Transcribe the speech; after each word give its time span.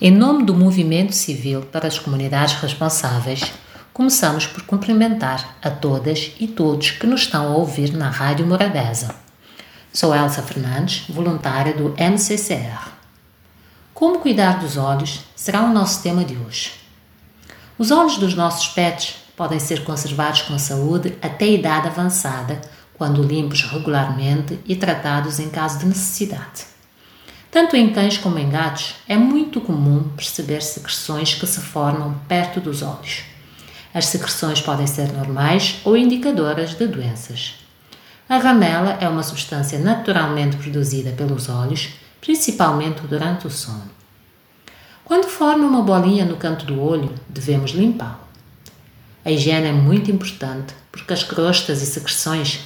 Em 0.00 0.10
nome 0.10 0.42
do 0.42 0.52
Movimento 0.52 1.14
Civil 1.14 1.62
para 1.66 1.86
as 1.86 2.00
Comunidades 2.00 2.56
Responsáveis, 2.56 3.52
começamos 3.92 4.44
por 4.44 4.64
cumprimentar 4.64 5.56
a 5.62 5.70
todas 5.70 6.32
e 6.40 6.48
todos 6.48 6.90
que 6.90 7.06
nos 7.06 7.20
estão 7.20 7.46
a 7.46 7.56
ouvir 7.56 7.92
na 7.92 8.10
Rádio 8.10 8.44
Morabeza. 8.44 9.14
Sou 9.92 10.12
Elsa 10.12 10.42
Fernandes, 10.42 11.04
voluntária 11.08 11.74
do 11.74 11.94
MCCR. 11.96 12.90
Como 13.94 14.18
cuidar 14.18 14.58
dos 14.58 14.76
olhos 14.76 15.20
será 15.36 15.62
o 15.62 15.72
nosso 15.72 16.02
tema 16.02 16.24
de 16.24 16.36
hoje. 16.36 16.72
Os 17.78 17.92
olhos 17.92 18.18
dos 18.18 18.34
nossos 18.34 18.66
pets 18.66 19.14
podem 19.36 19.60
ser 19.60 19.84
conservados 19.84 20.42
com 20.42 20.58
saúde 20.58 21.16
até 21.22 21.44
a 21.44 21.50
idade 21.50 21.86
avançada, 21.86 22.60
quando 22.94 23.22
limpos 23.22 23.62
regularmente 23.62 24.58
e 24.66 24.74
tratados 24.74 25.38
em 25.38 25.48
caso 25.48 25.78
de 25.78 25.86
necessidade. 25.86 26.73
Tanto 27.54 27.76
em 27.76 27.92
cães 27.92 28.18
como 28.18 28.36
em 28.36 28.50
gatos, 28.50 28.96
é 29.06 29.16
muito 29.16 29.60
comum 29.60 30.08
perceber 30.16 30.60
secreções 30.60 31.34
que 31.34 31.46
se 31.46 31.60
formam 31.60 32.18
perto 32.26 32.58
dos 32.58 32.82
olhos. 32.82 33.22
As 33.94 34.06
secreções 34.06 34.60
podem 34.60 34.88
ser 34.88 35.12
normais 35.12 35.76
ou 35.84 35.96
indicadoras 35.96 36.74
de 36.74 36.84
doenças. 36.84 37.54
A 38.28 38.38
ramela 38.38 38.98
é 39.00 39.08
uma 39.08 39.22
substância 39.22 39.78
naturalmente 39.78 40.56
produzida 40.56 41.12
pelos 41.12 41.48
olhos, 41.48 41.90
principalmente 42.20 43.02
durante 43.02 43.46
o 43.46 43.50
sono. 43.50 43.88
Quando 45.04 45.28
forma 45.28 45.64
uma 45.64 45.82
bolinha 45.82 46.24
no 46.24 46.36
canto 46.36 46.66
do 46.66 46.82
olho, 46.82 47.14
devemos 47.28 47.70
limpá-lo. 47.70 48.18
A 49.24 49.30
higiene 49.30 49.68
é 49.68 49.72
muito 49.72 50.10
importante 50.10 50.74
porque 50.90 51.12
as 51.12 51.22
crostas 51.22 51.82
e 51.82 51.86
secreções 51.86 52.62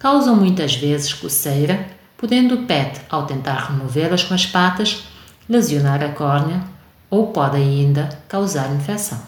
causam 0.00 0.34
muitas 0.34 0.74
vezes 0.74 1.12
coceira, 1.12 2.01
podendo 2.22 2.54
o 2.54 2.66
pet, 2.66 3.00
ao 3.10 3.26
tentar 3.26 3.66
removê-las 3.66 4.22
com 4.22 4.32
as 4.32 4.46
patas, 4.46 5.02
lesionar 5.48 6.00
a 6.04 6.10
córnea 6.10 6.62
ou 7.10 7.32
pode 7.32 7.56
ainda 7.56 8.16
causar 8.28 8.72
infecção. 8.72 9.20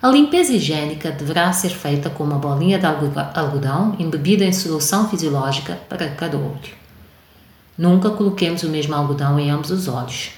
A 0.00 0.06
limpeza 0.06 0.52
higiênica 0.52 1.10
deverá 1.10 1.52
ser 1.52 1.70
feita 1.70 2.08
com 2.08 2.22
uma 2.22 2.38
bolinha 2.38 2.78
de 2.78 2.86
algodão 2.86 3.96
embebida 3.98 4.44
em 4.44 4.52
solução 4.52 5.08
fisiológica 5.08 5.74
para 5.88 6.08
cada 6.08 6.38
olho. 6.38 6.78
Nunca 7.76 8.10
coloquemos 8.10 8.62
o 8.62 8.68
mesmo 8.68 8.94
algodão 8.94 9.40
em 9.40 9.50
ambos 9.50 9.72
os 9.72 9.88
olhos, 9.88 10.30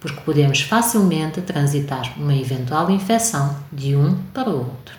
porque 0.00 0.20
podemos 0.22 0.60
facilmente 0.60 1.40
transitar 1.40 2.14
uma 2.16 2.34
eventual 2.34 2.90
infecção 2.90 3.56
de 3.72 3.94
um 3.94 4.16
para 4.34 4.50
o 4.50 4.58
outro. 4.58 4.96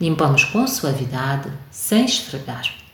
Limpamos 0.00 0.44
com 0.44 0.64
suavidade, 0.68 1.50
sem 1.72 2.04
esfregar. 2.04 2.85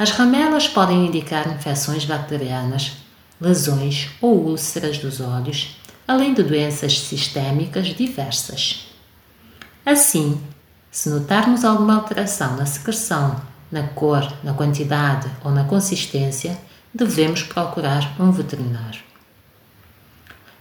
As 0.00 0.12
ramelas 0.12 0.66
podem 0.66 1.04
indicar 1.04 1.46
infecções 1.46 2.06
bacterianas, 2.06 2.92
lesões 3.38 4.08
ou 4.18 4.46
úlceras 4.46 4.96
dos 4.96 5.20
olhos, 5.20 5.76
além 6.08 6.32
de 6.32 6.42
doenças 6.42 6.98
sistémicas 7.00 7.88
diversas. 7.88 8.86
Assim, 9.84 10.40
se 10.90 11.10
notarmos 11.10 11.66
alguma 11.66 11.96
alteração 11.96 12.56
na 12.56 12.64
secreção, 12.64 13.42
na 13.70 13.88
cor, 13.88 14.26
na 14.42 14.54
quantidade 14.54 15.30
ou 15.44 15.50
na 15.50 15.64
consistência, 15.64 16.58
devemos 16.94 17.42
procurar 17.42 18.18
um 18.18 18.30
veterinário. 18.30 19.02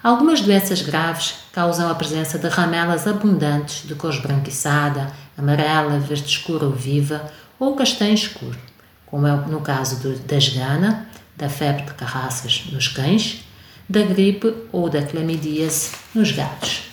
Algumas 0.04 0.42
doenças 0.42 0.82
graves 0.82 1.36
causam 1.54 1.90
a 1.90 1.96
presença 1.96 2.38
de 2.38 2.50
ramelas 2.50 3.08
abundantes 3.08 3.88
de 3.88 3.96
cor 3.96 4.14
esbranquiçada, 4.14 5.14
amarela, 5.38 5.98
verde 5.98 6.28
escura 6.28 6.66
ou 6.66 6.74
viva 6.74 7.32
ou 7.58 7.74
castanho 7.78 8.14
escuro, 8.14 8.60
como 9.10 9.28
é 9.28 9.32
no 9.32 9.62
caso 9.62 10.00
do, 10.00 10.18
da 10.20 10.38
esgana, 10.38 11.08
da 11.36 11.50
febre 11.50 11.84
de 11.84 11.94
carraças 11.94 12.66
nos 12.72 12.88
cães, 12.88 13.44
da 13.88 14.02
gripe 14.04 14.54
ou 14.72 14.90
da 14.90 15.02
clamidíase 15.02 15.92
nos 16.14 16.32
gatos. 16.32 16.84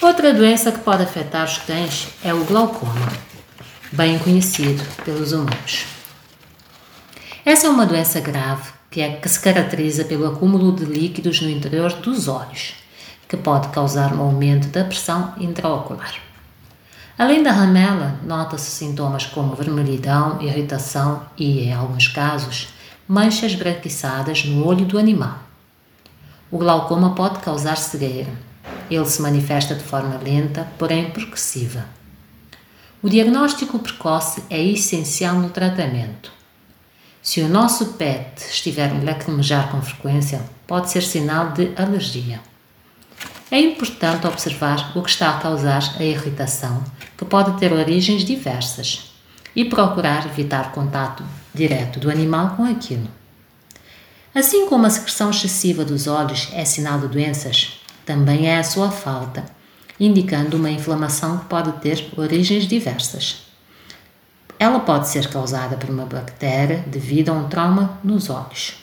Outra 0.00 0.34
doença 0.34 0.72
que 0.72 0.80
pode 0.80 1.02
afetar 1.02 1.44
os 1.44 1.58
cães 1.58 2.08
é 2.24 2.34
o 2.34 2.44
glaucoma, 2.44 3.12
bem 3.92 4.18
conhecido 4.18 4.82
pelos 5.04 5.32
humanos. 5.32 5.84
Essa 7.44 7.66
é 7.66 7.70
uma 7.70 7.86
doença 7.86 8.20
grave 8.20 8.70
que, 8.90 9.00
é, 9.00 9.16
que 9.16 9.28
se 9.28 9.40
caracteriza 9.40 10.04
pelo 10.04 10.26
acúmulo 10.26 10.72
de 10.72 10.84
líquidos 10.84 11.40
no 11.40 11.48
interior 11.48 11.92
dos 11.94 12.28
olhos, 12.28 12.74
que 13.28 13.36
pode 13.36 13.68
causar 13.68 14.12
um 14.12 14.20
aumento 14.20 14.68
da 14.68 14.84
pressão 14.84 15.34
intraocular. 15.38 16.31
Além 17.18 17.42
da 17.42 17.52
ramela, 17.52 18.18
nota-se 18.24 18.70
sintomas 18.70 19.26
como 19.26 19.54
vermelhidão, 19.54 20.40
irritação 20.40 21.22
e, 21.36 21.60
em 21.60 21.72
alguns 21.72 22.08
casos, 22.08 22.68
manchas 23.06 23.54
branquiçadas 23.54 24.44
no 24.44 24.66
olho 24.66 24.86
do 24.86 24.98
animal. 24.98 25.38
O 26.50 26.58
glaucoma 26.58 27.14
pode 27.14 27.40
causar 27.40 27.76
cegueira. 27.76 28.32
Ele 28.90 29.04
se 29.06 29.20
manifesta 29.20 29.74
de 29.74 29.82
forma 29.82 30.18
lenta, 30.22 30.66
porém 30.78 31.10
progressiva. 31.10 31.84
O 33.02 33.08
diagnóstico 33.08 33.78
precoce 33.78 34.44
é 34.48 34.62
essencial 34.62 35.36
no 35.36 35.50
tratamento. 35.50 36.30
Se 37.20 37.40
o 37.40 37.48
nosso 37.48 37.94
pet 37.94 38.40
estiver 38.40 38.90
a 38.90 39.04
lacrimejar 39.04 39.70
com 39.70 39.80
frequência, 39.82 40.42
pode 40.66 40.90
ser 40.90 41.02
sinal 41.02 41.52
de 41.52 41.72
alergia. 41.76 42.40
É 43.52 43.60
importante 43.60 44.26
observar 44.26 44.96
o 44.96 45.02
que 45.02 45.10
está 45.10 45.28
a 45.28 45.38
causar 45.38 45.96
a 45.98 46.02
irritação, 46.02 46.82
que 47.18 47.24
pode 47.26 47.60
ter 47.60 47.70
origens 47.70 48.24
diversas, 48.24 49.12
e 49.54 49.62
procurar 49.62 50.24
evitar 50.24 50.72
contato 50.72 51.22
direto 51.54 52.00
do 52.00 52.10
animal 52.10 52.56
com 52.56 52.64
aquilo. 52.64 53.06
Assim 54.34 54.66
como 54.66 54.86
a 54.86 54.90
secreção 54.90 55.28
excessiva 55.28 55.84
dos 55.84 56.06
olhos 56.06 56.48
é 56.54 56.64
sinal 56.64 56.98
de 57.00 57.08
doenças, 57.08 57.78
também 58.06 58.48
é 58.48 58.56
a 58.56 58.64
sua 58.64 58.90
falta, 58.90 59.44
indicando 60.00 60.56
uma 60.56 60.70
inflamação 60.70 61.36
que 61.36 61.44
pode 61.44 61.72
ter 61.72 62.08
origens 62.16 62.66
diversas. 62.66 63.42
Ela 64.58 64.80
pode 64.80 65.08
ser 65.08 65.28
causada 65.28 65.76
por 65.76 65.90
uma 65.90 66.06
bactéria 66.06 66.82
devido 66.86 67.28
a 67.28 67.34
um 67.34 67.50
trauma 67.50 68.00
nos 68.02 68.30
olhos. 68.30 68.81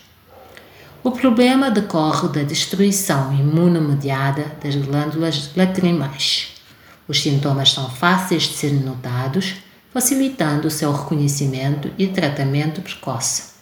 O 1.02 1.12
problema 1.12 1.72
decorre 1.72 2.28
da 2.28 2.44
destruição 2.44 3.34
imunomediada 3.34 4.58
das 4.62 4.76
glândulas 4.76 5.52
lacrimais. 5.56 6.56
Os 7.08 7.22
sintomas 7.22 7.72
são 7.72 7.90
fáceis 7.90 8.44
de 8.44 8.54
serem 8.56 8.82
notados, 8.82 9.56
facilitando 9.94 10.68
o 10.68 10.72
seu 10.72 10.92
reconhecimento 10.92 11.90
e 11.98 12.08
tratamento 12.08 12.82
precoce. 12.82 13.54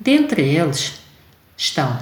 Dentre 0.00 0.42
eles 0.42 0.94
estão 1.56 1.98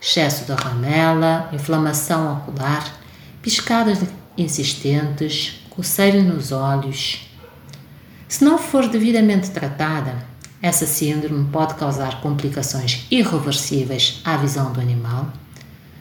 excesso 0.00 0.44
de 0.44 0.52
ramela, 0.52 1.50
inflamação 1.52 2.32
ocular, 2.38 2.96
piscadas 3.42 3.98
insistentes, 4.38 5.60
coceira 5.68 6.22
nos 6.22 6.52
olhos, 6.52 7.28
se 8.28 8.44
não 8.44 8.56
for 8.56 8.88
devidamente 8.88 9.50
tratada, 9.50 10.24
essa 10.62 10.86
síndrome 10.86 11.50
pode 11.50 11.74
causar 11.74 12.20
complicações 12.22 13.06
irreversíveis 13.10 14.22
à 14.24 14.36
visão 14.36 14.72
do 14.72 14.80
animal, 14.80 15.30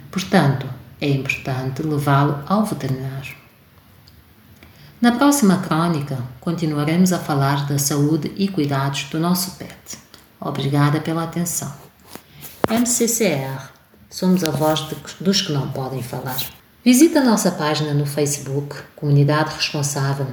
portanto, 0.10 0.66
é 1.02 1.10
importante 1.10 1.82
levá-lo 1.82 2.42
ao 2.48 2.64
veterinário. 2.64 3.36
Na 5.02 5.14
próxima 5.14 5.58
crônica, 5.58 6.18
continuaremos 6.40 7.12
a 7.12 7.18
falar 7.18 7.68
da 7.68 7.80
saúde 7.80 8.32
e 8.38 8.48
cuidados 8.48 9.06
do 9.06 9.20
nosso 9.20 9.58
pet. 9.58 9.98
Obrigada 10.40 11.02
pela 11.02 11.24
atenção. 11.24 11.74
MCCR 12.70 13.72
Somos 14.12 14.44
a 14.44 14.52
voz 14.52 14.90
de, 14.90 14.96
dos 15.22 15.42
que 15.42 15.54
não 15.54 15.72
podem 15.72 16.04
falar. 16.04 16.38
Visite 16.84 17.18
a 17.18 17.24
nossa 17.24 17.50
página 17.50 17.94
no 17.94 18.06
Facebook, 18.06 18.76
Comunidade 18.94 19.56
Responsável, 19.56 20.28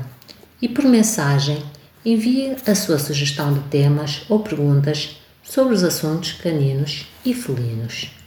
e 0.61 0.69
por 0.69 0.85
mensagem 0.85 1.63
Envie 2.05 2.57
a 2.67 2.75
sua 2.75 2.99
sugestão 2.99 3.53
de 3.53 3.61
temas 3.69 4.23
ou 4.29 4.41
perguntas 4.41 5.17
sobre 5.43 5.75
os 5.75 5.83
assuntos 5.83 6.33
caninos 6.33 7.07
e 7.25 7.35
felinos. 7.35 8.18